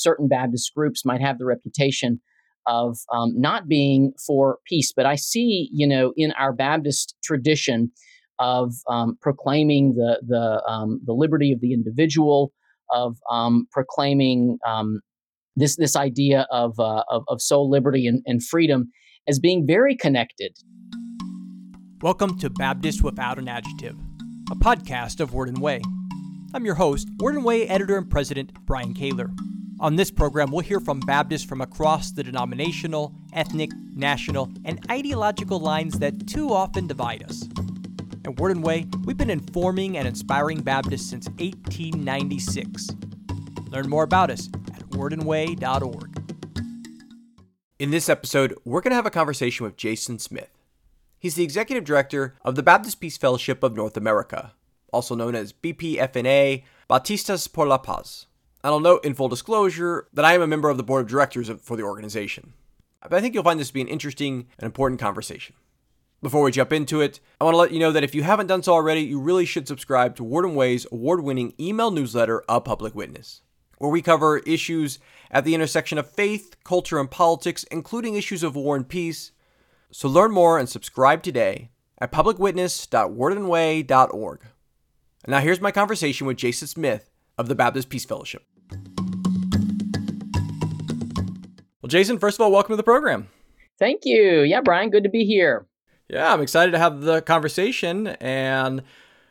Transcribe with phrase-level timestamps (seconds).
[0.00, 2.20] certain Baptist groups might have the reputation
[2.66, 4.92] of um, not being for peace.
[4.94, 7.90] But I see, you know, in our Baptist tradition
[8.38, 12.52] of um, proclaiming the the um, the liberty of the individual,
[12.92, 15.00] of um, proclaiming um,
[15.56, 18.90] this this idea of, uh, of, of soul liberty and, and freedom
[19.28, 20.56] as being very connected.
[22.00, 23.96] Welcome to Baptist Without an Adjective,
[24.50, 25.82] a podcast of Word and Way.
[26.54, 29.30] I'm your host, Word and Way editor and president Brian Kaylor.
[29.80, 35.58] On this program, we'll hear from Baptists from across the denominational, ethnic, national, and ideological
[35.58, 37.48] lines that too often divide us.
[38.26, 42.88] At Word and Way, we've been informing and inspiring Baptists since 1896.
[43.70, 46.30] Learn more about us at wordandway.org.
[47.78, 50.50] In this episode, we're going to have a conversation with Jason Smith.
[51.18, 54.52] He's the executive director of the Baptist Peace Fellowship of North America,
[54.92, 58.26] also known as BPFNA, Bautistas por la Paz.
[58.62, 61.08] And I'll note in full disclosure that I am a member of the board of
[61.08, 62.52] directors for the organization.
[63.02, 65.54] But I think you'll find this to be an interesting and important conversation.
[66.22, 68.48] Before we jump into it, I want to let you know that if you haven't
[68.48, 72.44] done so already, you really should subscribe to Word and Way's award winning email newsletter,
[72.46, 73.40] A Public Witness,
[73.78, 74.98] where we cover issues
[75.30, 79.32] at the intersection of faith, culture, and politics, including issues of war and peace.
[79.90, 84.40] So learn more and subscribe today at publicwitness.wordandway.org.
[85.24, 88.44] And now here's my conversation with Jason Smith of the Baptist Peace Fellowship.
[91.82, 93.28] Well, Jason, first of all, welcome to the program.
[93.78, 94.42] Thank you.
[94.42, 95.66] Yeah, Brian, good to be here.
[96.08, 98.08] Yeah, I'm excited to have the conversation.
[98.20, 98.82] And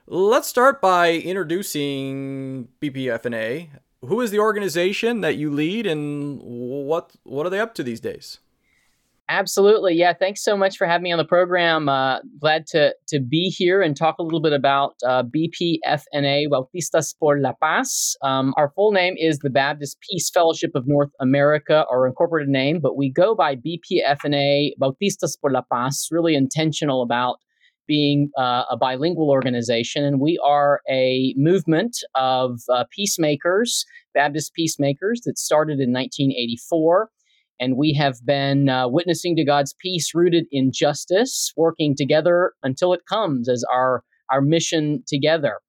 [0.07, 3.69] let's start by introducing BPFNA.
[4.01, 7.99] Who is the organization that you lead and what what are they up to these
[7.99, 8.39] days?
[9.31, 9.93] Absolutely.
[9.93, 10.13] Yeah.
[10.13, 11.87] Thanks so much for having me on the program.
[11.87, 17.13] Uh, glad to, to be here and talk a little bit about uh, BPFNA, Bautistas
[17.17, 18.17] por la Paz.
[18.23, 22.79] Um, our full name is the Baptist Peace Fellowship of North America, our incorporated name,
[22.81, 27.37] but we go by BPFNA, Bautistas por la Paz, really intentional about
[27.87, 30.03] being uh, a bilingual organization.
[30.03, 37.09] And we are a movement of uh, peacemakers, Baptist peacemakers, that started in 1984
[37.59, 42.93] and we have been uh, witnessing to God's peace rooted in justice, working together until
[42.93, 45.59] it comes as our, our mission together.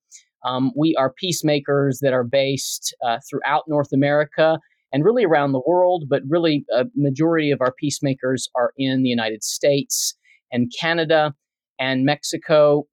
[0.45, 4.59] Um, we are peacemakers that are based uh, throughout North America
[4.93, 9.09] and really around the world, but really a majority of our peacemakers are in the
[9.09, 10.17] United States
[10.51, 11.35] and Canada
[11.79, 12.87] and Mexico,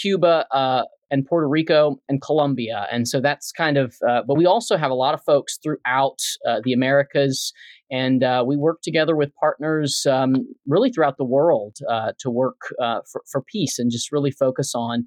[0.00, 0.82] Cuba, uh,
[1.14, 2.88] and Puerto Rico and Colombia.
[2.90, 6.18] And so that's kind of, uh, but we also have a lot of folks throughout
[6.46, 7.52] uh, the Americas.
[7.88, 10.34] And uh, we work together with partners um,
[10.66, 14.74] really throughout the world uh, to work uh, for, for peace and just really focus
[14.74, 15.06] on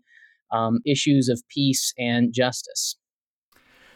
[0.54, 2.96] um, issues of peace and justice.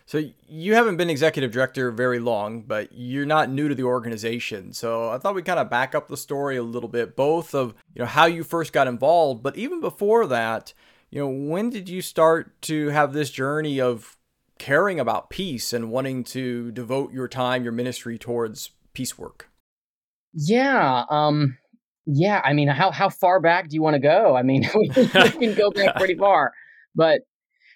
[0.06, 4.74] So you haven't been executive director very long, but you're not new to the organization.
[4.74, 7.74] So I thought we'd kind of back up the story a little bit, both of
[7.96, 10.74] you know how you first got involved, but even before that,
[11.12, 14.18] you know, when did you start to have this journey of
[14.58, 19.50] caring about peace and wanting to devote your time, your ministry towards peace work?
[20.34, 21.58] Yeah, um,
[22.06, 22.42] yeah.
[22.46, 24.38] I mean, how how far back do you want to go?
[24.38, 26.54] I mean, we can go back pretty far,
[26.96, 27.22] but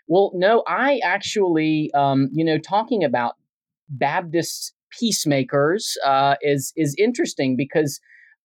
[0.07, 3.33] well, no, I actually, um, you know, talking about
[3.89, 7.99] Baptist peacemakers uh, is is interesting because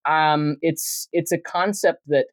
[0.09, 2.27] um, it's it's a concept that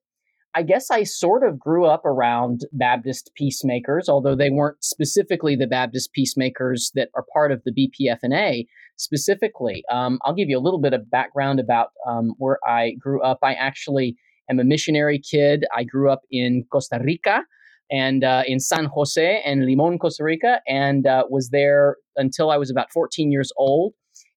[0.58, 5.68] I guess I sort of grew up around Baptist peacemakers, although they weren't specifically the
[5.68, 9.84] Baptist peacemakers that are part of the BPFNA specifically.
[9.92, 13.38] Um, I'll give you a little bit of background about um, where I grew up.
[13.44, 14.18] I actually
[14.50, 15.64] am a missionary kid.
[15.76, 17.44] I grew up in Costa Rica
[17.92, 22.58] and uh, in San Jose and Limon, Costa Rica, and uh, was there until I
[22.58, 23.94] was about 14 years old.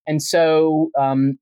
[0.06, 1.38] And so, um,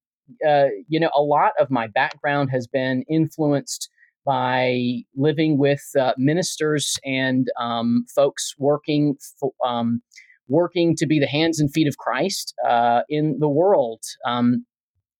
[0.48, 3.90] uh, you know, a lot of my background has been influenced
[4.28, 4.78] by
[5.16, 9.16] living with uh, ministers and um, folks working
[9.66, 10.02] um,
[10.48, 14.66] working to be the hands and feet of Christ uh, in the world um,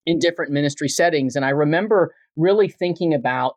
[0.05, 1.37] in different ministry settings.
[1.37, 3.55] And I remember really thinking about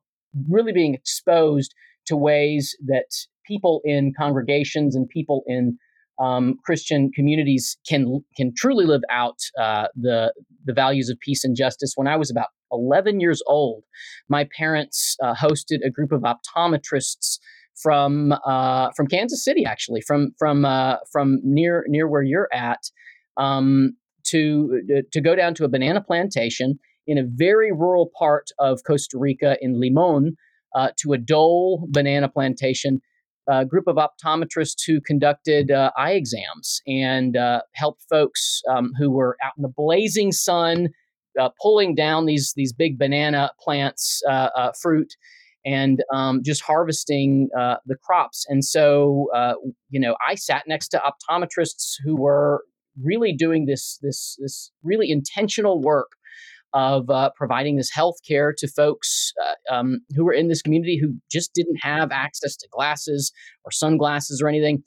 [0.50, 1.74] really being exposed
[2.06, 3.12] to ways that
[3.46, 5.78] people in congregations and people in
[6.22, 10.34] um, Christian communities can can truly live out uh, the
[10.66, 11.94] the values of peace and justice.
[11.96, 13.84] When I was about 11 years old,
[14.30, 17.40] my parents uh, hosted a group of optometrists
[17.82, 22.80] from uh, from Kansas City, actually, from from uh, from near near where you're at,
[23.38, 23.96] um,
[24.26, 29.18] to to go down to a banana plantation in a very rural part of Costa
[29.18, 30.36] Rica in Limon,
[30.76, 33.02] uh, to a dole banana plantation
[33.48, 39.10] a group of optometrists who conducted uh, eye exams and uh, helped folks um, who
[39.10, 40.90] were out in the blazing sun,
[41.40, 45.14] uh, pulling down these these big banana plants, uh, uh, fruit,
[45.66, 48.46] and um, just harvesting uh, the crops.
[48.48, 49.28] And so,
[49.90, 52.64] you know, I sat next to optometrists who were
[53.02, 56.12] really doing this this this really intentional work
[56.74, 60.98] of uh, providing this health care to folks uh, um, who were in this community
[61.02, 63.32] who just didn't have access to glasses
[63.66, 64.84] or sunglasses or anything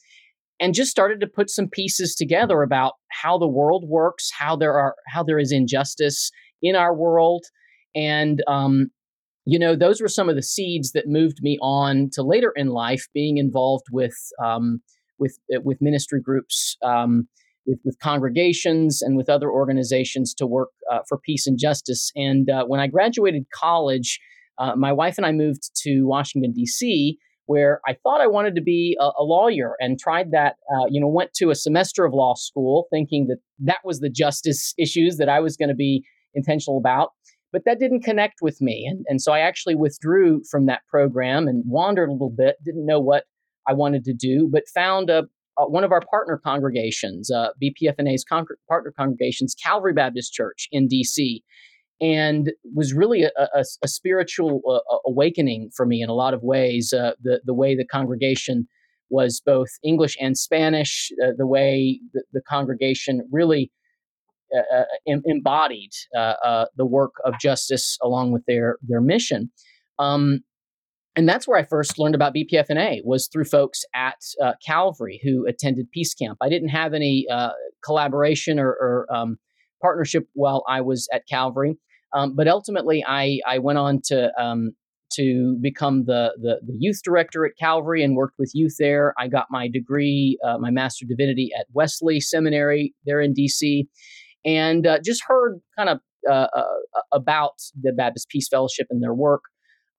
[0.60, 4.74] and just started to put some pieces together about how the world works how there
[4.74, 6.30] are how there is injustice
[6.62, 7.44] in our world
[7.94, 8.90] and um,
[9.44, 12.68] you know those were some of the seeds that moved me on to later in
[12.68, 14.80] life being involved with um,
[15.18, 17.28] with uh, with ministry groups um,
[17.66, 22.10] with, with congregations and with other organizations to work uh, for peace and justice.
[22.14, 24.20] And uh, when I graduated college,
[24.58, 28.62] uh, my wife and I moved to Washington, D.C., where I thought I wanted to
[28.62, 32.14] be a, a lawyer and tried that, uh, you know, went to a semester of
[32.14, 36.04] law school thinking that that was the justice issues that I was going to be
[36.34, 37.10] intentional about.
[37.52, 38.84] But that didn't connect with me.
[38.90, 42.86] And, and so I actually withdrew from that program and wandered a little bit, didn't
[42.86, 43.24] know what
[43.68, 45.24] I wanted to do, but found a,
[45.56, 50.88] uh, one of our partner congregations, uh, BPFNA's con- partner congregations, Calvary Baptist Church in
[50.88, 51.42] DC,
[52.00, 56.42] and was really a, a, a spiritual uh, awakening for me in a lot of
[56.42, 56.92] ways.
[56.92, 58.66] Uh, the the way the congregation
[59.10, 63.70] was both English and Spanish, uh, the way the, the congregation really
[64.72, 69.50] uh, embodied the work of justice along with their their mission.
[69.98, 70.40] Um,
[71.16, 75.46] and that's where I first learned about BPFNA was through folks at uh, Calvary who
[75.46, 76.38] attended Peace Camp.
[76.40, 77.50] I didn't have any uh,
[77.84, 79.36] collaboration or, or um,
[79.80, 81.76] partnership while I was at Calvary,
[82.12, 84.72] um, but ultimately I I went on to um,
[85.14, 89.14] to become the, the, the youth director at Calvary and worked with youth there.
[89.18, 93.86] I got my degree, uh, my master divinity at Wesley Seminary there in DC,
[94.44, 96.64] and uh, just heard kind of uh, uh,
[97.12, 99.42] about the Baptist Peace Fellowship and their work.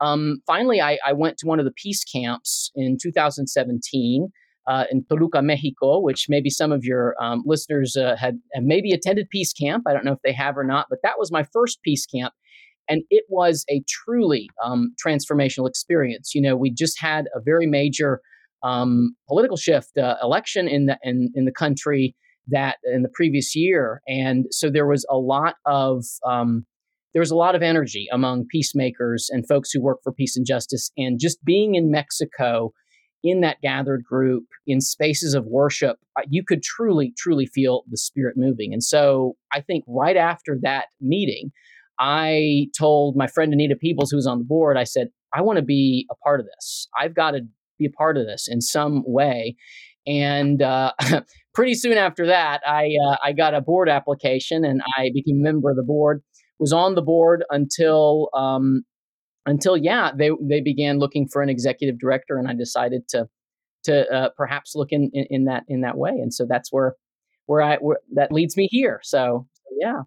[0.01, 4.29] Um, finally, I, I, went to one of the peace camps in 2017
[4.67, 8.91] uh, in Toluca, Mexico, which maybe some of your um, listeners uh, had, had maybe
[8.91, 9.83] attended peace camp.
[9.87, 12.33] I don't know if they have or not, but that was my first peace camp.
[12.89, 16.35] And it was a truly um, transformational experience.
[16.35, 18.21] You know, we just had a very major
[18.63, 22.15] um, political shift, uh, election in the in, in the country
[22.47, 26.65] that in the previous year, and so there was a lot of um,
[27.15, 30.45] there was a lot of energy among peacemakers and folks who work for peace and
[30.45, 30.91] justice.
[30.97, 32.73] And just being in Mexico
[33.23, 35.95] in that gathered group in spaces of worship,
[36.27, 38.73] you could truly, truly feel the spirit moving.
[38.73, 41.51] And so I think right after that meeting,
[42.01, 45.55] I told my friend Anita Peebles, who was on the board, I said, I want
[45.55, 46.89] to be a part of this.
[46.99, 47.43] I've got to
[47.79, 49.55] be a part of this in some way.
[50.05, 50.91] And uh,
[51.53, 55.43] pretty soon after that, I uh, I got a board application and I became a
[55.43, 56.21] member of the board
[56.59, 58.83] was on the board until um,
[59.45, 63.27] until yeah they they began looking for an executive director and I decided to
[63.83, 66.95] to uh, perhaps look in, in, in that in that way and so that's where
[67.45, 69.47] where I where, that leads me here so
[69.79, 70.01] yeah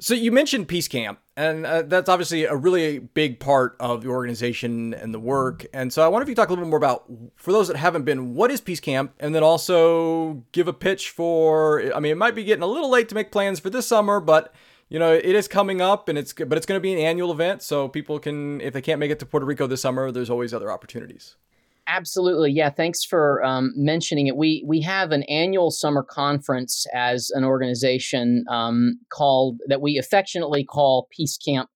[0.00, 4.08] so you mentioned Peace Camp, and uh, that's obviously a really big part of the
[4.08, 5.66] organization and the work.
[5.74, 7.76] And so I wonder if you talk a little bit more about, for those that
[7.76, 11.92] haven't been, what is Peace Camp, and then also give a pitch for.
[11.92, 14.20] I mean, it might be getting a little late to make plans for this summer,
[14.20, 14.54] but
[14.88, 17.30] you know, it is coming up, and it's but it's going to be an annual
[17.30, 20.30] event, so people can, if they can't make it to Puerto Rico this summer, there's
[20.30, 21.36] always other opportunities.
[21.86, 22.68] Absolutely, yeah.
[22.68, 24.36] Thanks for um, mentioning it.
[24.36, 30.64] We we have an annual summer conference as an organization um, called that we affectionately
[30.64, 31.70] call Peace Camp.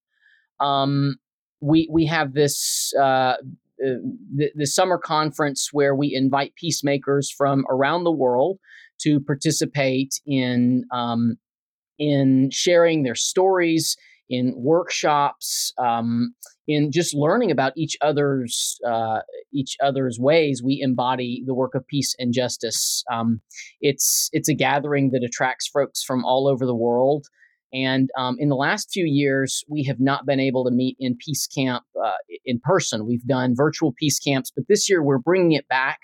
[0.61, 1.17] Um,
[1.61, 3.35] we we have this uh,
[3.79, 8.59] the, the summer conference where we invite peacemakers from around the world
[9.01, 11.37] to participate in um,
[12.03, 13.97] in sharing their stories,
[14.29, 16.35] in workshops, um,
[16.67, 19.21] in just learning about each other's uh,
[19.53, 23.05] each other's ways we embody the work of peace and justice.
[23.13, 23.41] Um,
[23.81, 27.27] it's it's a gathering that attracts folks from all over the world.
[27.75, 31.17] And um, in the last few years, we have not been able to meet in
[31.25, 33.07] Peace Camp uh, in person.
[33.07, 36.01] We've done virtual Peace Camps, but this year we're bringing it back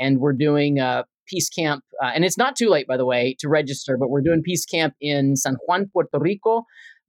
[0.00, 3.36] and we're doing uh, Peace Camp, uh, and it's not too late, by the way,
[3.40, 6.64] to register, but we're doing Peace Camp in San Juan, Puerto Rico,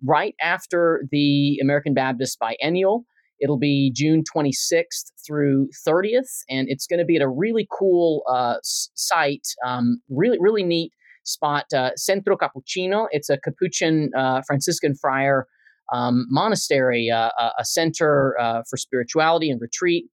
[0.06, 3.06] right after the American Baptist Biennial.
[3.40, 8.24] It'll be June 26th through 30th, and it's going to be at a really cool
[8.30, 10.94] uh, site, um, really, really neat
[11.26, 13.08] spot, uh, Centro Capuchino.
[13.12, 15.48] It's a Capuchin uh, Franciscan friar
[15.92, 17.30] um, monastery, uh,
[17.60, 20.06] a center uh, for spirituality and retreat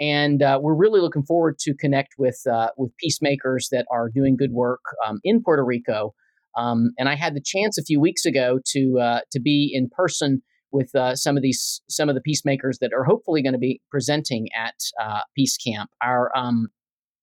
[0.00, 4.36] and uh, we're really looking forward to connect with uh, with peacemakers that are doing
[4.36, 6.14] good work um, in Puerto Rico.
[6.56, 9.88] Um, and I had the chance a few weeks ago to uh, to be in
[9.90, 10.42] person
[10.72, 13.80] with uh, some of these some of the peacemakers that are hopefully going to be
[13.90, 15.90] presenting at uh, Peace Camp.
[16.02, 16.68] Our um,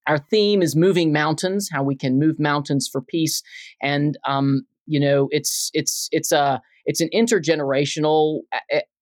[0.07, 3.41] our theme is moving mountains, how we can move mountains for peace,
[3.81, 8.41] and um, you know it's it's it's a it's an intergenerational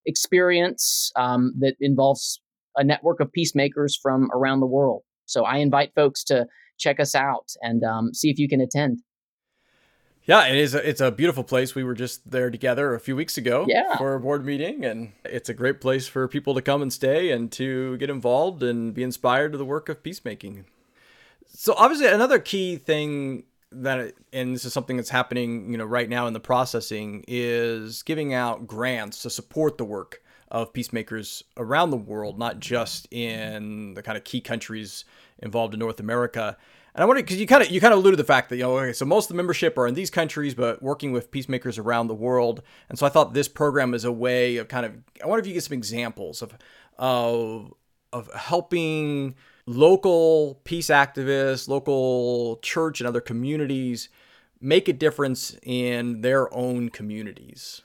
[0.07, 2.39] experience um, that involves
[2.77, 5.03] a network of peacemakers from around the world.
[5.25, 8.99] So I invite folks to check us out and um, see if you can attend.
[10.25, 10.73] Yeah, it is.
[10.73, 11.75] A, it's a beautiful place.
[11.75, 13.95] We were just there together a few weeks ago yeah.
[13.97, 17.31] for a board meeting, and it's a great place for people to come and stay
[17.31, 20.65] and to get involved and be inspired to the work of peacemaking.
[21.47, 26.09] So, obviously, another key thing that, and this is something that's happening, you know, right
[26.09, 31.89] now in the processing, is giving out grants to support the work of peacemakers around
[31.89, 35.05] the world, not just in the kind of key countries
[35.39, 36.57] involved in North America.
[36.93, 38.57] And I wonder because you kind of you kind of alluded to the fact that
[38.57, 41.29] you know okay, so most of the membership are in these countries, but working with
[41.29, 42.61] peacemakers around the world.
[42.89, 45.47] And so I thought this program is a way of kind of I wonder if
[45.47, 46.53] you get some examples of
[46.97, 47.73] of
[48.13, 49.35] of helping
[49.65, 54.09] local peace activists, local church and other communities
[54.61, 57.81] make a difference in their own communities.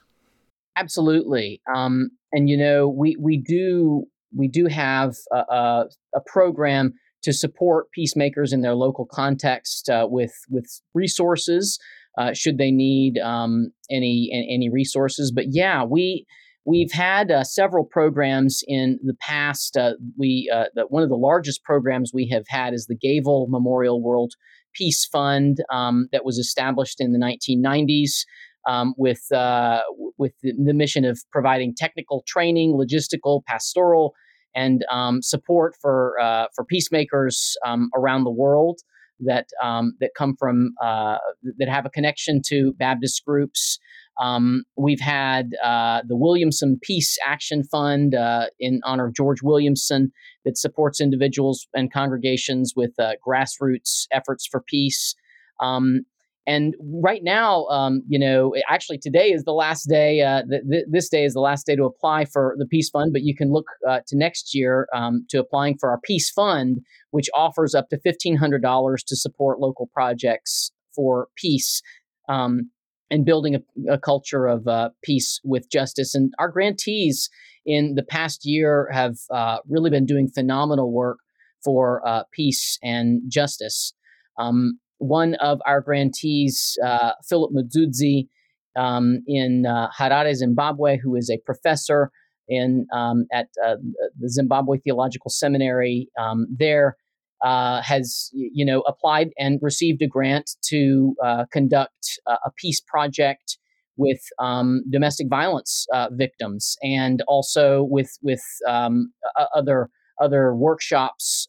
[0.77, 1.61] Absolutely.
[1.75, 4.05] Um, and you know, we we do
[4.37, 5.85] we do have a, a,
[6.15, 11.79] a program to support peacemakers in their local context uh, with with resources
[12.19, 15.33] uh, should they need um, any any resources.
[15.35, 16.27] But yeah, we
[16.65, 19.77] we've had uh, several programs in the past.
[19.77, 23.47] Uh, we uh, the, one of the largest programs we have had is the Gavel
[23.49, 24.35] Memorial World
[24.75, 28.25] Peace Fund um, that was established in the 1990s.
[28.69, 29.81] Um, with uh,
[30.19, 34.15] with the, mission of providing technical training, logistical, pastoral,
[34.55, 38.81] and um, support for uh, for peacemakers um, around the world
[39.21, 41.19] that um, that come from uh,
[41.59, 43.79] that have a connection to Baptist groups.
[44.21, 50.13] Um, we've had uh, the Williamson Peace Action Fund uh, in honor of George Williamson
[50.45, 55.15] that supports individuals and congregations with uh, grassroots efforts for peace.
[55.61, 56.03] Um,
[56.51, 56.75] and
[57.11, 60.13] right now, um, you know, actually today is the last day.
[60.31, 63.13] Uh, th- th- this day is the last day to apply for the Peace Fund,
[63.13, 66.81] but you can look uh, to next year um, to applying for our Peace Fund,
[67.17, 71.83] which offers up to fifteen hundred dollars to support local projects for peace.
[72.29, 72.71] Um,
[73.13, 76.15] and building a, a culture of uh, peace with justice.
[76.15, 77.29] And our grantees
[77.67, 81.19] in the past year have uh, really been doing phenomenal work
[81.65, 83.95] for uh, peace and justice.
[84.39, 88.29] Um, one of our grantees, uh, Philip Mudzuzi,
[88.77, 92.13] um, in uh, Harare, Zimbabwe, who is a professor
[92.49, 93.77] in um, at uh,
[94.19, 96.97] the Zimbabwe Theological Seminary um, there,
[97.43, 103.57] uh, has you know applied and received a grant to uh, conduct a peace project
[103.97, 109.13] with um, domestic violence uh, victims and also with with um,
[109.55, 109.89] other
[110.21, 111.49] other workshops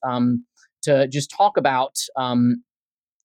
[0.81, 2.63] to just talk about um,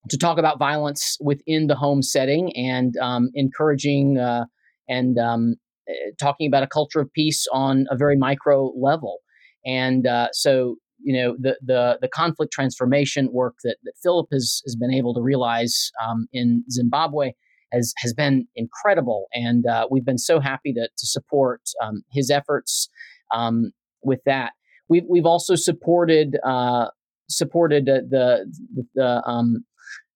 [0.09, 4.45] to talk about violence within the home setting and um, encouraging uh,
[4.89, 5.55] and um,
[5.89, 9.19] eh, talking about a culture of peace on a very micro level.
[9.65, 14.63] And uh, so, you know, the, the, the conflict transformation work that, that Philip has,
[14.65, 17.33] has been able to realize um, in Zimbabwe
[17.73, 19.27] has, has been incredible.
[19.33, 22.89] And uh, we've been so happy to, to support um, his efforts
[23.35, 23.73] um,
[24.03, 24.53] with that.
[24.89, 26.87] We've, we've also supported uh,
[27.29, 29.65] supported the the, the um,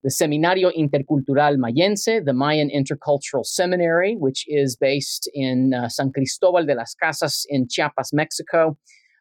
[0.02, 6.64] the Seminario Intercultural Mayense, the Mayan Intercultural Seminary, which is based in uh, San Cristobal
[6.64, 8.78] de las Casas in Chiapas, Mexico.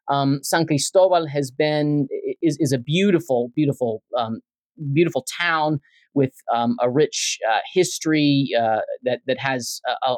[0.07, 2.07] Um, San Cristobal has been
[2.41, 4.39] is, is a beautiful, beautiful, um,
[4.93, 5.79] beautiful town
[6.13, 10.15] with um, a rich uh, history uh, that that has a,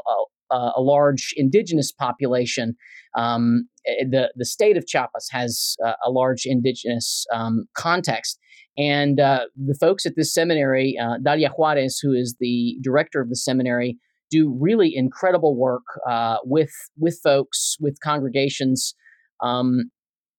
[0.52, 2.76] a, a, large indigenous population.
[3.18, 5.76] Um, eh, the the state of Chiapas has
[6.06, 8.40] a large indigenous um, context,
[8.78, 13.30] and uh, the folks at this seminary, uh, Dalia Juarez, who is the director of
[13.30, 13.98] the seminary,
[14.30, 18.96] do really incredible work uh, with with folks, with congregations,
[19.42, 19.92] um,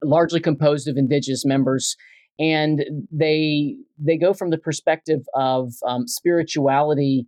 [0.02, 1.96] largely composed of indigenous members,
[2.38, 7.26] and they they go from the perspective of um, spirituality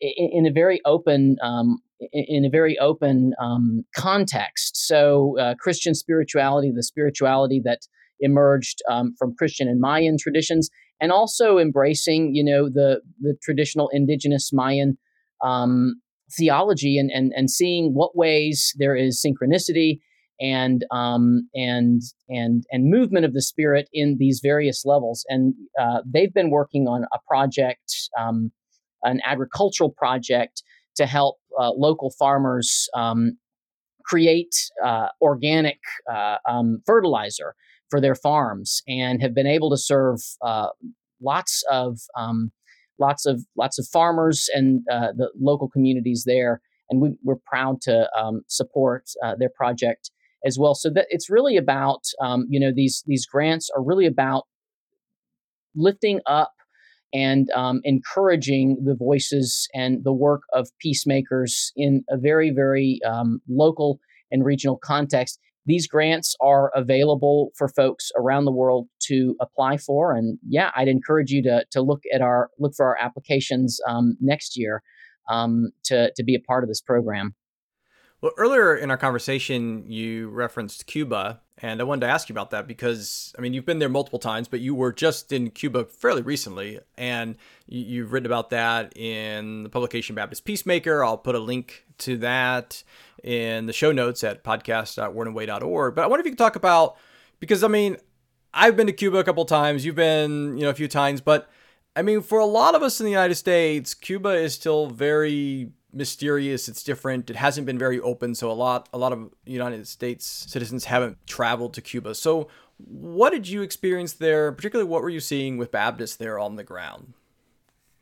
[0.00, 1.80] in, in, a very open um,
[2.12, 4.76] in a very open um, context.
[4.76, 7.80] So, uh, Christian spirituality, the spirituality that
[8.20, 10.70] emerged um, from Christian and Mayan traditions,
[11.00, 14.98] and also embracing, you know, the the traditional indigenous Mayan
[15.44, 16.00] um,
[16.36, 19.98] theology and, and and seeing what ways there is synchronicity
[20.40, 25.24] and um, and and and movement of the spirit in these various levels.
[25.28, 28.52] And uh, they've been working on a project, um,
[29.02, 30.62] an agricultural project,
[30.96, 33.38] to help uh, local farmers um,
[34.04, 35.78] create uh, organic
[36.12, 37.54] uh, um, fertilizer
[37.90, 40.68] for their farms, and have been able to serve uh,
[41.20, 42.52] lots of um,
[42.98, 46.60] lots of lots of farmers and uh, the local communities there.
[46.90, 49.04] And we, are proud to um, support
[49.38, 50.10] their project
[50.44, 50.74] as well.
[50.74, 54.44] So that it's really about um, you know these these grants are really about
[55.74, 56.52] lifting up
[57.12, 63.40] and um, encouraging the voices and the work of peacemakers in a very very um,
[63.48, 63.98] local
[64.30, 65.38] and regional context.
[65.68, 70.88] These grants are available for folks around the world to apply for, and yeah, I'd
[70.88, 74.82] encourage you to to look at our look for our applications um, next year
[75.28, 77.34] um, to to be a part of this program.
[78.22, 82.50] Well, earlier in our conversation, you referenced Cuba, and I wanted to ask you about
[82.50, 85.84] that because, I mean, you've been there multiple times, but you were just in Cuba
[85.84, 87.36] fairly recently, and
[87.66, 91.04] you've written about that in the publication Baptist Peacemaker.
[91.04, 92.82] I'll put a link to that
[93.24, 95.94] in the show notes at podcast.wordandway.org.
[95.94, 96.96] But I wonder if you could talk about,
[97.40, 97.96] because, I mean,
[98.54, 101.50] I've been to Cuba a couple times, you've been, you know, a few times, but
[101.96, 105.72] I mean, for a lot of us in the United States, Cuba is still very
[105.92, 106.68] mysterious.
[106.68, 107.30] It's different.
[107.30, 111.18] It hasn't been very open, so a lot a lot of United States citizens haven't
[111.26, 112.14] traveled to Cuba.
[112.14, 114.52] So, what did you experience there?
[114.52, 117.14] Particularly, what were you seeing with Baptists there on the ground?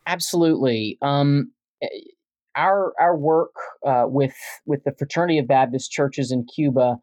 [0.06, 0.98] Absolutely.
[1.02, 1.52] Um,
[1.82, 1.88] eh,
[2.56, 3.54] our our work
[3.86, 6.98] uh, with with the Fraternity of Baptist Churches in Cuba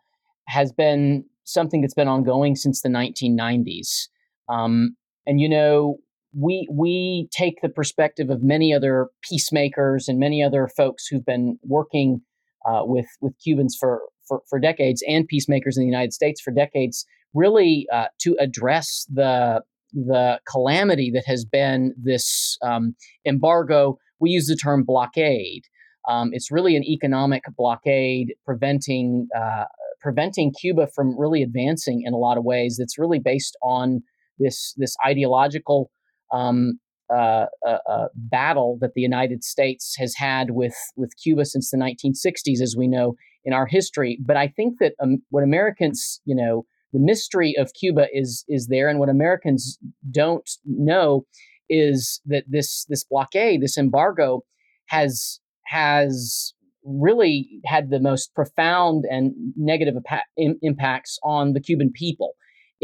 [0.48, 4.08] has been something that's been ongoing since the 1990s.
[4.50, 5.98] Um, and you know,
[6.38, 11.58] we we take the perspective of many other peacemakers and many other folks who've been
[11.64, 12.22] working
[12.66, 16.52] uh, with with Cubans for, for for decades and peacemakers in the United States for
[16.52, 19.62] decades, really uh, to address the
[19.94, 23.98] the calamity that has been this um, embargo.
[24.20, 25.64] We use the term blockade.
[26.10, 29.66] Um, it's really an economic blockade, preventing uh,
[30.02, 32.78] preventing Cuba from really advancing in a lot of ways.
[32.80, 34.02] That's really based on
[34.40, 35.92] this this ideological
[36.34, 36.80] um,
[37.14, 41.78] uh, uh, uh, battle that the United States has had with with Cuba since the
[41.78, 43.16] 1960s, as we know
[43.46, 44.18] in our history.
[44.26, 48.68] But I think that um, what Americans, you know, the mystery of Cuba is is
[48.68, 49.78] there, and what Americans
[50.10, 51.26] don't know
[51.70, 54.42] is that this this blockade, this embargo,
[54.88, 59.96] has has really had the most profound and negative
[60.38, 62.34] impacts on the Cuban people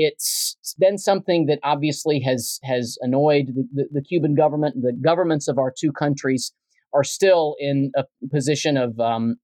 [0.01, 4.75] it's been something that obviously has has annoyed the, the, the, Cuban government.
[4.81, 6.53] The governments of our two countries
[6.93, 9.35] are still in a position of um,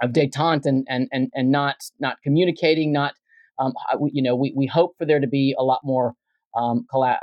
[0.00, 2.92] of détente and, and and and not not communicating.
[2.92, 3.14] Not
[3.58, 3.72] um,
[4.12, 6.14] you know we, we hope for there to be a lot more
[6.56, 7.16] um, a,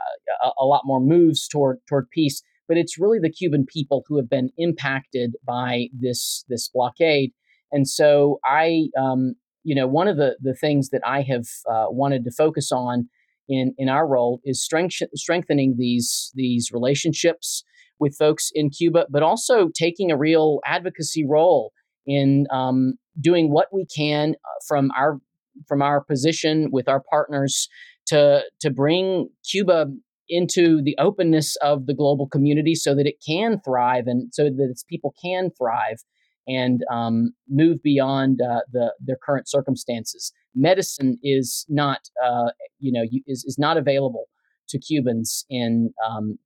[0.60, 2.42] a lot more moves toward toward peace.
[2.68, 7.32] But it's really the Cuban people who have been impacted by this this blockade.
[7.72, 9.36] And so I um,
[9.66, 13.10] you know, one of the, the things that I have uh, wanted to focus on
[13.50, 17.64] in, in our role is strength, strengthening these these relationships
[18.00, 21.72] with folks in Cuba, but also taking a real advocacy role
[22.06, 25.20] in um, doing what we can uh, from our
[25.68, 27.68] from our position with our partners
[28.08, 29.88] to to bring Cuba
[30.30, 34.68] into the openness of the global community so that it can thrive and so that
[34.70, 36.04] its people can thrive
[36.48, 40.32] and um, move beyond uh, the their current circumstances.
[40.54, 44.26] Medicine is not, uh, you know, is is not available
[44.70, 46.38] to Cubans in um,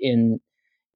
[0.00, 0.38] in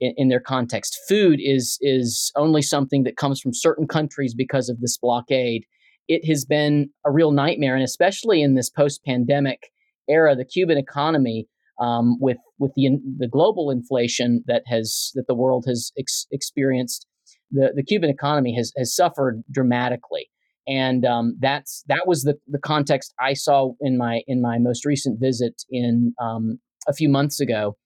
[0.01, 0.98] in their context.
[1.09, 5.64] Food is is only something that comes from certain countries because of this blockade.
[6.07, 9.70] It has been a real nightmare, and especially in this post-pandemic
[10.09, 11.46] era, the Cuban economy,
[11.81, 17.07] um, with with the the global inflation that has that the world has ex- experienced,
[17.51, 20.31] the, the Cuban economy has, has suffered dramatically.
[20.67, 24.85] And um, that's that was the, the context I saw in my in my most
[24.85, 27.77] recent visit in um, a few months ago.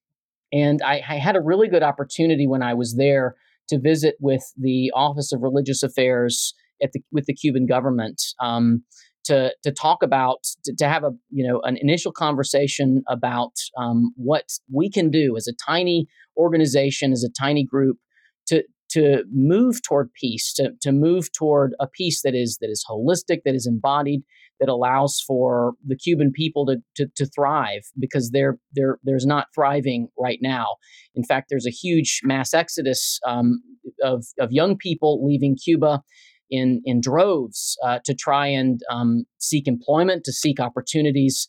[0.53, 3.37] And I, I had a really good opportunity when I was there
[3.68, 8.83] to visit with the Office of Religious Affairs at the with the Cuban government um,
[9.25, 14.12] to to talk about to, to, have a you know an initial conversation about um,
[14.16, 17.98] what we can do as a tiny organization as a tiny group
[18.46, 22.85] to to move toward peace, to, to move toward a peace that is that is
[22.88, 24.22] holistic, that is embodied,
[24.61, 29.48] that allows for the Cuban people to, to, to thrive because they're they're there's not
[29.55, 30.76] thriving right now.
[31.14, 33.61] In fact, there's a huge mass exodus um,
[34.02, 36.02] of of young people leaving Cuba
[36.50, 41.48] in in droves uh, to try and um, seek employment, to seek opportunities,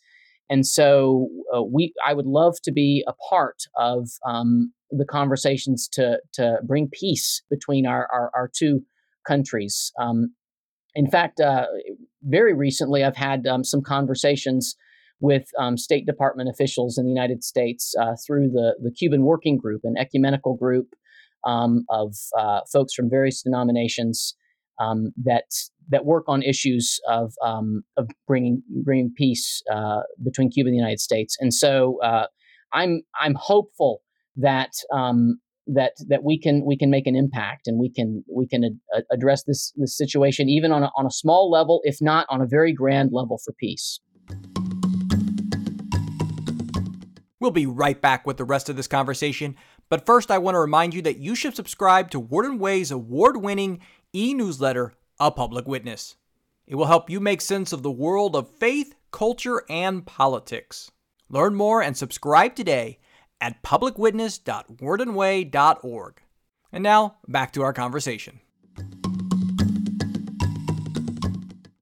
[0.49, 5.87] and so uh, we I would love to be a part of um, the conversations
[5.93, 8.81] to to bring peace between our our, our two
[9.27, 9.91] countries.
[9.99, 10.33] Um,
[10.95, 11.65] in fact, uh,
[12.21, 14.75] very recently, I've had um, some conversations
[15.19, 19.57] with um, State Department officials in the United States uh, through the, the Cuban Working
[19.57, 20.89] Group, an ecumenical group
[21.45, 24.35] um, of uh, folks from various denominations
[24.79, 25.45] um, that
[25.89, 30.79] that work on issues of um, of bringing bringing peace uh, between Cuba and the
[30.79, 31.37] United States.
[31.39, 32.27] And so uh,
[32.73, 34.01] I'm I'm hopeful
[34.35, 38.47] that um, that that we can we can make an impact and we can we
[38.47, 42.25] can ad- address this this situation even on a, on a small level, if not
[42.29, 43.99] on a very grand level for peace.
[47.39, 49.57] We'll be right back with the rest of this conversation.
[49.89, 52.89] But first, I want to remind you that you should subscribe to Word and Way's
[52.89, 53.81] award winning
[54.13, 56.15] e newsletter, A Public Witness.
[56.65, 60.89] It will help you make sense of the world of faith, culture, and politics.
[61.29, 62.99] Learn more and subscribe today
[63.43, 66.21] at publicwitness.wordandway.org.
[66.71, 68.39] And now, back to our conversation.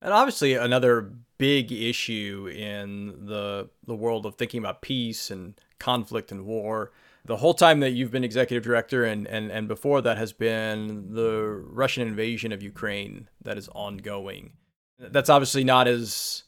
[0.02, 6.30] And obviously, another big issue in the the world of thinking about peace and conflict
[6.32, 6.92] and war.
[7.26, 11.14] The whole time that you've been executive director and, and, and before that has been
[11.14, 14.54] the Russian invasion of Ukraine that is ongoing.
[14.98, 16.46] That's obviously not as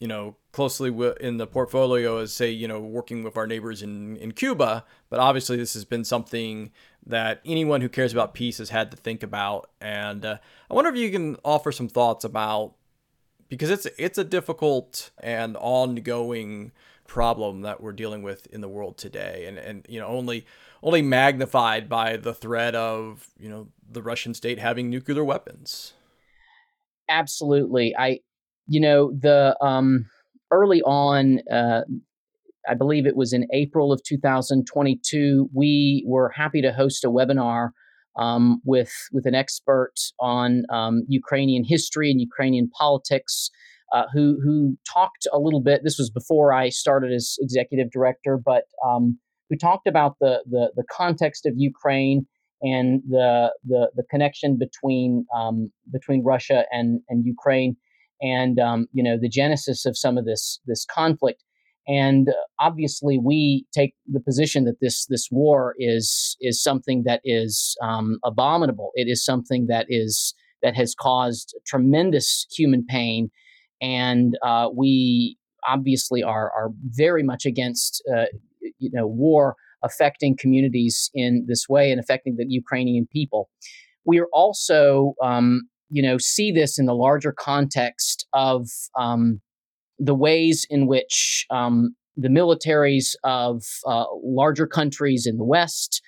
[0.00, 4.16] you know closely in the portfolio as say you know working with our neighbors in
[4.16, 6.70] in Cuba, but obviously this has been something
[7.06, 9.70] that anyone who cares about peace has had to think about.
[9.80, 10.38] And uh,
[10.70, 12.74] I wonder if you can offer some thoughts about
[13.48, 16.72] because it's it's a difficult and ongoing
[17.06, 19.44] problem that we're dealing with in the world today.
[19.46, 20.46] And and you know only
[20.82, 25.92] only magnified by the threat of you know the Russian state having nuclear weapons.
[27.08, 27.94] Absolutely.
[27.96, 28.20] I
[28.66, 30.06] you know the um
[30.50, 31.82] early on uh
[32.68, 35.50] I believe it was in April of 2022.
[35.52, 37.70] We were happy to host a webinar
[38.16, 43.50] um, with with an expert on um, Ukrainian history and Ukrainian politics,
[43.92, 45.82] uh, who who talked a little bit.
[45.84, 49.18] This was before I started as executive director, but um,
[49.50, 52.26] who talked about the, the the context of Ukraine
[52.62, 57.76] and the the, the connection between um, between Russia and and Ukraine,
[58.24, 61.44] and um, you know the genesis of some of this this conflict.
[61.86, 67.76] And obviously, we take the position that this this war is is something that is
[67.82, 68.90] um, abominable.
[68.94, 73.30] It is something that is that has caused tremendous human pain,
[73.82, 75.36] and uh, we
[75.68, 78.26] obviously are are very much against uh,
[78.78, 83.50] you know war affecting communities in this way and affecting the Ukrainian people.
[84.06, 89.40] We are also um, you know see this in the larger context of um,
[89.98, 96.02] the ways in which um, the militaries of uh, larger countries in the West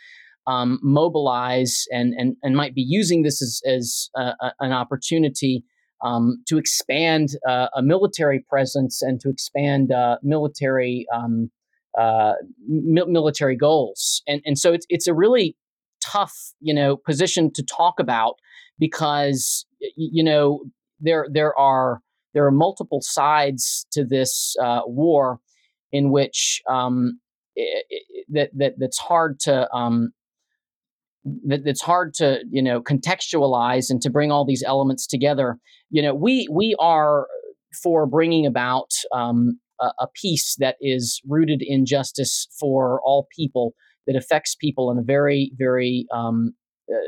[0.46, 5.64] um, mobilize and, and, and might be using this as, as uh, an opportunity
[6.04, 11.50] um, to expand uh, a military presence and to expand uh, military um,
[11.98, 12.34] uh,
[12.68, 14.22] mi- military goals.
[14.28, 15.56] And, and so it's, it's a really
[16.04, 18.34] tough, you know, position to talk about
[18.78, 19.65] because,
[19.96, 20.64] you know,
[21.00, 22.00] there, there are
[22.36, 25.40] there are multiple sides to this uh, war
[25.90, 27.18] in which um,
[27.54, 30.10] it, it, that, that that's hard to um,
[31.46, 35.58] that, that's hard to you know contextualize and to bring all these elements together.
[35.90, 37.26] You know, we we are
[37.82, 43.72] for bringing about um, a, a peace that is rooted in justice for all people
[44.06, 46.52] that affects people in a very very um,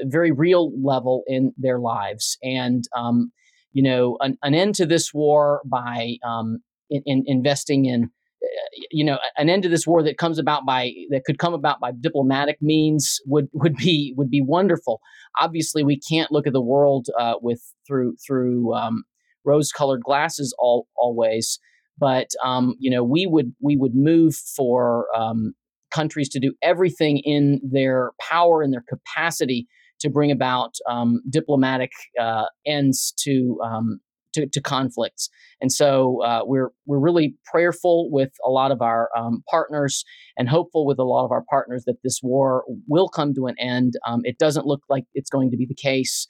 [0.04, 3.32] very real level in their lives and um,
[3.72, 6.58] you know, an, an end to this war by um,
[6.90, 8.10] in, in investing in,
[8.42, 8.46] uh,
[8.90, 11.80] you know, an end to this war that comes about by that could come about
[11.80, 15.00] by diplomatic means would would be would be wonderful.
[15.40, 19.04] Obviously, we can't look at the world uh, with through through um,
[19.44, 21.60] rose-colored glasses all always,
[21.98, 25.54] but um, you know, we would we would move for um,
[25.90, 29.66] countries to do everything in their power and their capacity
[30.00, 33.98] to bring about um, diplomatic uh, ends to, um,
[34.32, 35.28] to, to conflicts.
[35.60, 40.04] And so uh, we're we're really prayerful with a lot of our um, partners
[40.36, 43.56] and hopeful with a lot of our partners that this war will come to an
[43.58, 43.94] end.
[44.06, 46.28] Um, it doesn't look like it's going to be the case,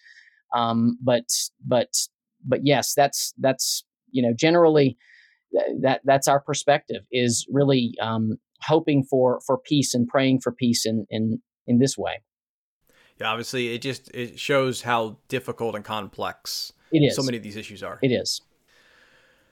[0.54, 1.26] um, but
[1.66, 1.92] but
[2.46, 4.96] but yes, that's that's you know generally
[5.80, 10.86] that that's our perspective is really um, hoping for for peace and praying for peace
[10.86, 12.22] in in in this way.
[13.20, 17.16] Yeah, obviously, it just it shows how difficult and complex it is.
[17.16, 17.98] So many of these issues are.
[18.02, 18.42] It is.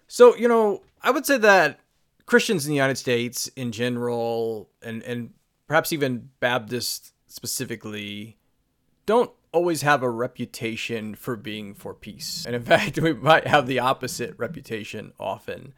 [0.08, 1.80] So you know, I would say that
[2.26, 5.30] Christians in the United States, in general, and and
[5.66, 8.36] perhaps even Baptists specifically,
[9.04, 12.44] don't always have a reputation for being for peace.
[12.46, 15.74] And in fact, we might have the opposite reputation often.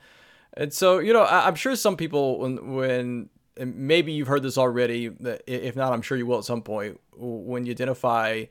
[0.58, 4.58] And so, you know, I, am sure some people, when, when maybe you've heard this
[4.58, 5.06] already,
[5.46, 8.44] if not, I'm sure you will at some point, when you identify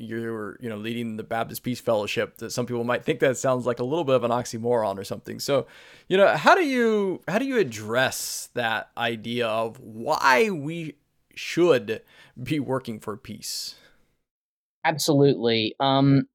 [0.00, 3.66] you're you know leading the Baptist Peace Fellowship that some people might think that sounds
[3.66, 5.40] like a little bit of an oxymoron or something.
[5.40, 5.66] So,
[6.08, 10.94] you know, how do you how do you address that idea of why we
[11.34, 12.02] should
[12.40, 13.74] be working for peace?
[14.84, 15.74] Absolutely.
[15.80, 16.28] Um,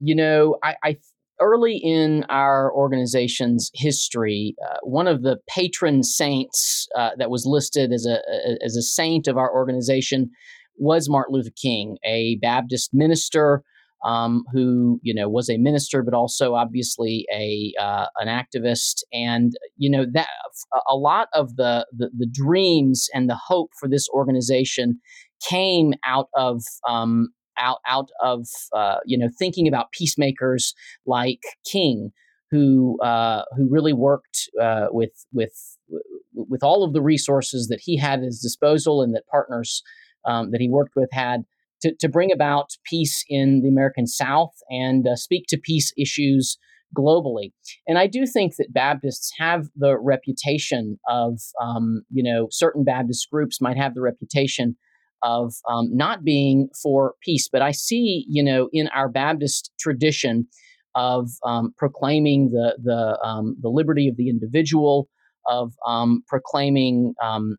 [0.00, 0.98] you know, I, I
[1.40, 7.92] early in our organization's history, uh, one of the patron saints uh, that was listed
[7.92, 8.20] as a,
[8.64, 10.30] as a saint of our organization
[10.76, 13.62] was Martin Luther King, a Baptist minister
[14.04, 19.52] um, who you know was a minister, but also obviously a uh, an activist, and
[19.76, 20.28] you know that
[20.88, 25.00] a lot of the, the, the dreams and the hope for this organization
[25.48, 27.28] came out of um,
[27.60, 30.74] out out of uh, you know thinking about peacemakers
[31.06, 32.10] like King,
[32.50, 35.76] who uh, who really worked uh, with with
[36.34, 39.82] with all of the resources that he had at his disposal and that partners
[40.24, 41.44] um, that he worked with had
[41.82, 46.58] to, to bring about peace in the American South and uh, speak to peace issues
[46.96, 47.52] globally.
[47.86, 53.28] And I do think that Baptists have the reputation of, um, you know, certain Baptist
[53.30, 54.76] groups might have the reputation
[55.22, 57.48] of um, not being for peace.
[57.50, 60.46] But I see, you know, in our Baptist tradition
[60.94, 65.08] of um, proclaiming the the um, the liberty of the individual,
[65.46, 67.56] of um, proclaiming um,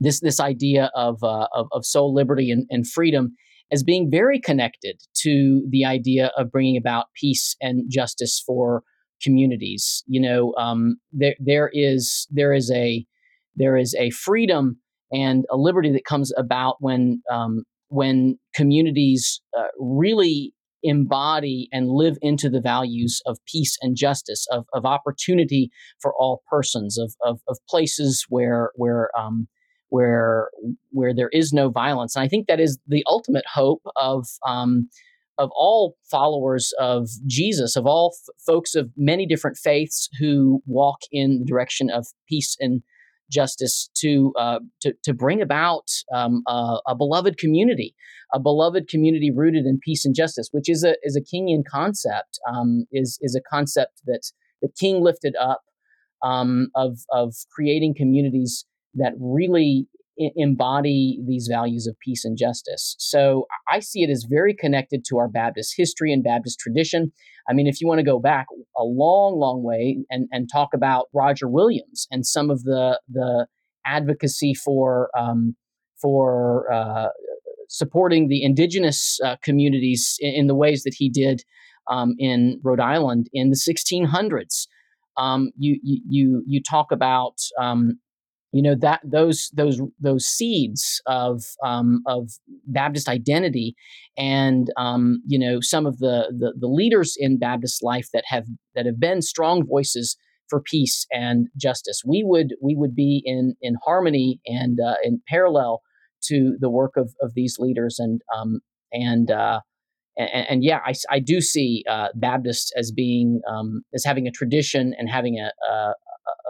[0.00, 3.34] this this idea of, uh, of, of soul liberty and, and freedom
[3.70, 8.82] as being very connected to the idea of bringing about peace and justice for
[9.22, 10.02] communities.
[10.06, 13.04] You know, um, there there is there is a
[13.56, 14.78] there is a freedom
[15.12, 22.16] and a liberty that comes about when um, when communities uh, really embody and live
[22.22, 27.40] into the values of peace and justice, of, of opportunity for all persons, of, of,
[27.48, 29.48] of places where where um,
[29.88, 30.50] where
[30.90, 32.14] where there is no violence.
[32.14, 34.88] And I think that is the ultimate hope of um,
[35.38, 40.98] of all followers of Jesus, of all f- folks of many different faiths who walk
[41.12, 42.82] in the direction of peace and
[43.30, 47.94] justice to uh, to, to bring about um, a, a, beloved community,
[48.32, 52.38] a beloved community rooted in peace and justice, which is a is a Kingian concept,
[52.50, 54.30] um, is is a concept that
[54.62, 55.62] the King lifted up
[56.22, 58.64] um, of of creating communities
[58.94, 59.86] that really
[60.36, 62.96] embody these values of peace and justice.
[62.98, 67.12] So I see it as very connected to our Baptist history and Baptist tradition.
[67.48, 70.70] I mean, if you want to go back a long, long way and, and talk
[70.74, 73.46] about Roger Williams and some of the the
[73.86, 75.56] advocacy for um,
[76.00, 77.08] for uh,
[77.68, 81.42] supporting the indigenous uh, communities in, in, the ways that he did
[81.90, 84.66] um, in Rhode Island in the 1600s.
[85.16, 87.98] Um, you, you you talk about um,
[88.52, 92.30] you know that those those those seeds of um, of
[92.66, 93.74] Baptist identity,
[94.16, 98.46] and um, you know some of the, the, the leaders in Baptist life that have
[98.74, 100.16] that have been strong voices
[100.48, 102.02] for peace and justice.
[102.06, 105.82] We would we would be in in harmony and uh, in parallel
[106.24, 108.60] to the work of, of these leaders and um,
[108.92, 109.60] and, uh,
[110.16, 114.30] and and, yeah, I, I do see uh, Baptists as being um, as having a
[114.30, 115.94] tradition and having a, a,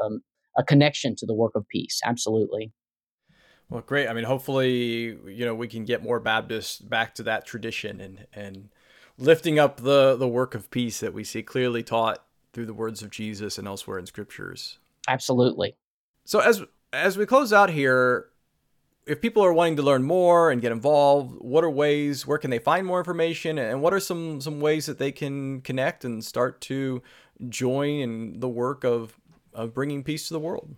[0.05, 0.21] um,
[0.59, 2.01] a connection to the work of peace.
[2.05, 2.73] Absolutely.
[3.71, 4.09] Well, great.
[4.09, 8.27] I mean, hopefully, you know, we can get more Baptists back to that tradition and
[8.33, 8.69] and
[9.19, 13.03] lifting up the the work of peace that we see clearly taught through the words
[13.03, 14.79] of Jesus and elsewhere in scriptures.
[15.07, 15.77] Absolutely.
[16.25, 18.31] So as as we close out here,
[19.07, 22.51] if people are wanting to learn more and get involved, what are ways where can
[22.51, 26.25] they find more information and what are some some ways that they can connect and
[26.25, 27.03] start to
[27.49, 29.19] join in the work of
[29.59, 30.75] of bringing peace to the world.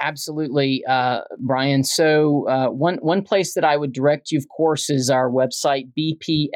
[0.00, 1.82] Absolutely, uh, Brian.
[1.82, 5.88] So uh, one one place that I would direct you, of course, is our website
[5.98, 6.52] bpfna.org.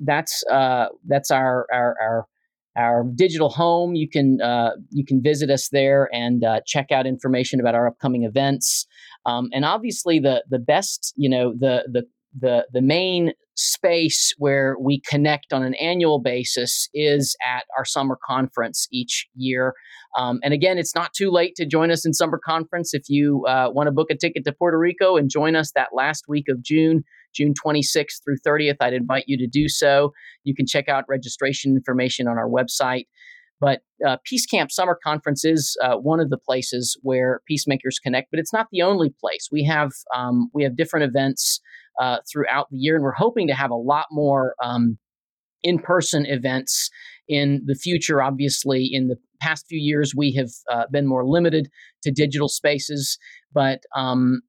[0.00, 2.26] That's uh, that's our, our our
[2.76, 3.94] our digital home.
[3.94, 7.86] You can uh, you can visit us there and uh, check out information about our
[7.86, 8.86] upcoming events.
[9.26, 12.04] Um, and obviously, the the best you know the the
[12.40, 18.18] the the main space where we connect on an annual basis is at our summer
[18.26, 19.74] conference each year.
[20.16, 22.94] Um, and again, it's not too late to join us in summer conference.
[22.94, 25.88] If you uh, want to book a ticket to Puerto Rico and join us that
[25.92, 30.12] last week of June, June 26th through 30th, I'd invite you to do so.
[30.44, 33.06] You can check out registration information on our website.
[33.60, 38.30] But uh, Peace Camp Summer Conference is uh, one of the places where peacemakers connect,
[38.30, 39.48] but it's not the only place.
[39.50, 41.60] We have um, we have different events
[42.00, 44.98] uh, throughout the year, and we're hoping to have a lot more um,
[45.62, 46.90] in person events
[47.28, 48.22] in the future.
[48.22, 51.68] Obviously, in the past few years, we have uh, been more limited
[52.02, 53.18] to digital spaces,
[53.52, 54.42] but um,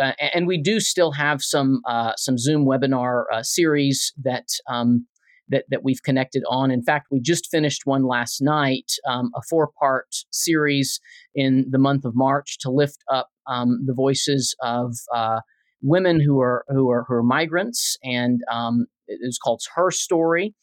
[0.00, 5.06] uh, and we do still have some uh, some Zoom webinar series that um,
[5.48, 6.70] that, that we've connected on.
[6.70, 11.00] In fact, we just finished one last night, um, a four part series
[11.34, 15.40] in the month of March to lift up um, the voices of uh,
[15.82, 20.54] women who are who are who are migrants, and um, it was called Her Story,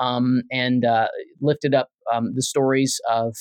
[0.00, 1.08] um, and uh,
[1.40, 3.36] lifted up um, the stories of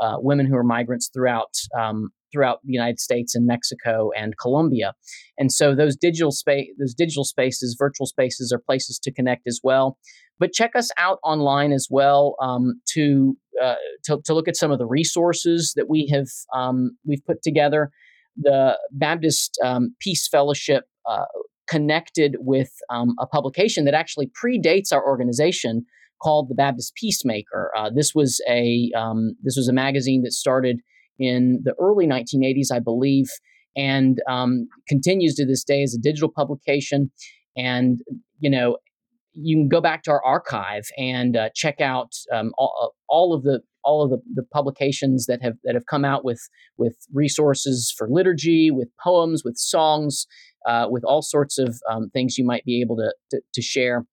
[0.00, 4.94] uh, women who are migrants throughout um, throughout the United States and Mexico and Colombia.
[5.38, 9.60] And so those digital space those digital spaces, virtual spaces are places to connect as
[9.62, 9.98] well.
[10.38, 14.70] But check us out online as well um, to, uh, to, to look at some
[14.70, 17.90] of the resources that we have um, we've put together.
[18.40, 21.24] The Baptist um, Peace Fellowship uh,
[21.68, 25.84] connected with um, a publication that actually predates our organization
[26.22, 27.70] called the Baptist Peacemaker.
[27.76, 30.80] Uh, this was a um, this was a magazine that started
[31.18, 33.26] in the early 1980s, I believe,
[33.76, 37.10] and um, continues to this day as a digital publication.
[37.56, 38.00] And
[38.38, 38.78] you know,
[39.32, 43.42] you can go back to our archive and uh, check out um, all, all, of
[43.42, 47.92] the all of the, the, publications that have that have come out with with resources
[47.96, 50.26] for liturgy, with poems, with songs,
[50.66, 54.04] uh, with all sorts of um, things you might be able to to, to share.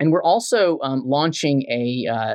[0.00, 2.34] And we're also um, launching a, uh,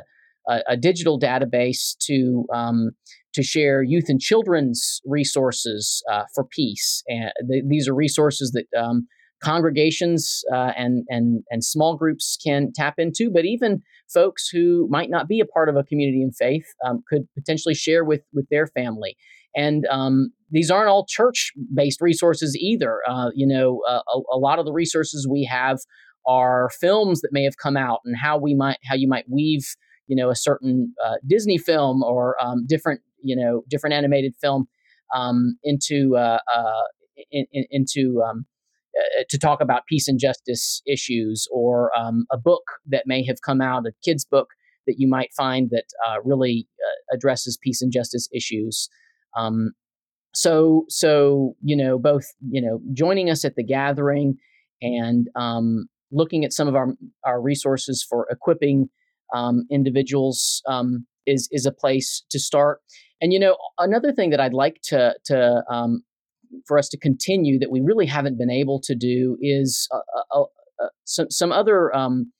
[0.49, 2.91] a, a digital database to um,
[3.33, 7.03] to share youth and children's resources uh, for peace.
[7.07, 9.07] And th- these are resources that um,
[9.43, 15.09] congregations uh, and and and small groups can tap into, but even folks who might
[15.09, 18.47] not be a part of a community in faith um, could potentially share with with
[18.49, 19.15] their family.
[19.55, 23.01] And um, these aren't all church-based resources either.
[23.07, 25.77] Uh, you know, uh, a, a, lot of the resources we have
[26.25, 29.75] are films that may have come out and how we might how you might weave
[30.07, 34.67] you know a certain uh, Disney film or um, different you know different animated film
[35.15, 36.83] um, into uh, uh,
[37.31, 38.45] in, in, into um,
[38.97, 43.37] uh, to talk about peace and justice issues, or um, a book that may have
[43.45, 44.49] come out, a kid's book
[44.85, 48.89] that you might find that uh, really uh, addresses peace and justice issues.
[49.37, 49.71] Um,
[50.33, 54.37] so, so you know, both you know, joining us at the gathering
[54.81, 56.93] and um, looking at some of our
[57.25, 58.89] our resources for equipping
[59.33, 62.81] um, individuals um, is is a place to start.
[63.21, 66.03] And you know, another thing that I'd like to to um,
[66.67, 70.39] for us to continue that we really haven't been able to do is uh, uh,
[70.39, 70.43] uh,
[70.83, 72.31] uh some some other um,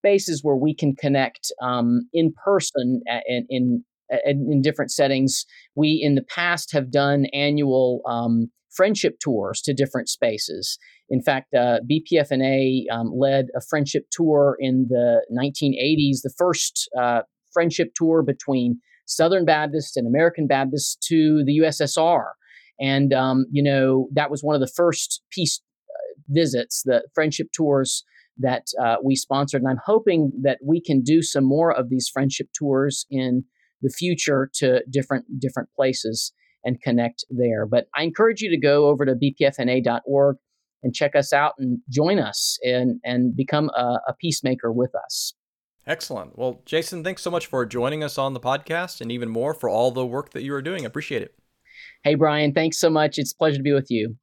[0.00, 3.84] spaces where we can connect um, in person and in,
[4.24, 5.46] in, in different settings.
[5.74, 10.78] We in the past have done annual um, friendship tours to different spaces.
[11.08, 17.22] In fact, uh, BPFNA um, led a friendship tour in the 1980s, the first uh,
[17.52, 22.24] friendship tour between Southern Baptist and American Baptist to the USSR.
[22.80, 27.48] And, um, you know, that was one of the first peace uh, visits, the friendship
[27.52, 28.04] tours
[28.38, 29.62] that uh, we sponsored.
[29.62, 33.44] And I'm hoping that we can do some more of these friendship tours in
[33.82, 36.32] the future to different different places
[36.64, 37.66] and connect there.
[37.66, 40.36] But I encourage you to go over to bpfna.org
[40.82, 45.34] and check us out and join us and, and become a, a peacemaker with us.
[45.86, 46.38] Excellent.
[46.38, 49.68] Well, Jason, thanks so much for joining us on the podcast and even more for
[49.68, 50.84] all the work that you are doing.
[50.84, 51.34] I appreciate it.
[52.04, 53.18] Hey, Brian, thanks so much.
[53.18, 54.14] It's a pleasure to be with you.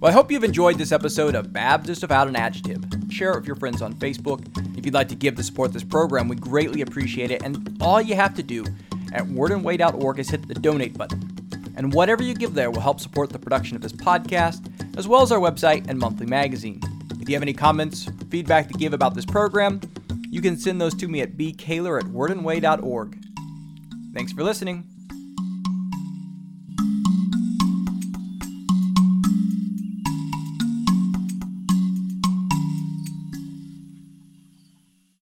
[0.00, 2.82] Well, I hope you've enjoyed this episode of Baptist Without an Adjective.
[3.10, 4.46] Share it with your friends on Facebook.
[4.78, 7.42] If you'd like to give to support this program, we greatly appreciate it.
[7.42, 8.64] And all you have to do
[9.12, 11.20] at wordandway.org is hit the donate button.
[11.76, 15.20] And whatever you give there will help support the production of this podcast, as well
[15.20, 16.80] as our website and monthly magazine.
[17.20, 19.82] If you have any comments, feedback to give about this program,
[20.30, 23.18] you can send those to me at bkaylor at wordandway.org.
[24.14, 24.93] Thanks for listening.